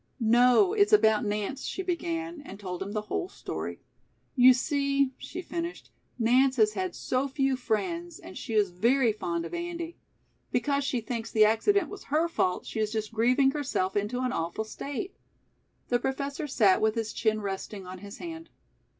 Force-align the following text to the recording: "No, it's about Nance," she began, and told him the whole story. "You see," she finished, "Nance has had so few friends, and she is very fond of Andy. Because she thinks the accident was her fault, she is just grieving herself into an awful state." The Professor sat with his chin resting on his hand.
"No, 0.19 0.73
it's 0.73 0.93
about 0.93 1.25
Nance," 1.25 1.63
she 1.65 1.83
began, 1.83 2.41
and 2.43 2.59
told 2.59 2.81
him 2.81 2.91
the 2.91 3.01
whole 3.03 3.29
story. 3.29 3.81
"You 4.35 4.51
see," 4.51 5.11
she 5.19 5.43
finished, 5.43 5.91
"Nance 6.17 6.55
has 6.55 6.73
had 6.73 6.95
so 6.95 7.27
few 7.27 7.55
friends, 7.55 8.17
and 8.17 8.35
she 8.35 8.55
is 8.55 8.71
very 8.71 9.13
fond 9.13 9.45
of 9.45 9.53
Andy. 9.53 9.97
Because 10.51 10.83
she 10.83 11.01
thinks 11.01 11.29
the 11.31 11.45
accident 11.45 11.87
was 11.87 12.05
her 12.05 12.27
fault, 12.27 12.65
she 12.65 12.79
is 12.79 12.91
just 12.91 13.13
grieving 13.13 13.51
herself 13.51 13.95
into 13.95 14.21
an 14.21 14.31
awful 14.33 14.63
state." 14.63 15.13
The 15.89 15.99
Professor 15.99 16.47
sat 16.47 16.81
with 16.81 16.95
his 16.95 17.13
chin 17.13 17.39
resting 17.39 17.85
on 17.85 17.99
his 17.99 18.17
hand. 18.17 18.49